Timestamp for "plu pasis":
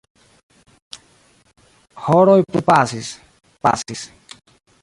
2.51-3.15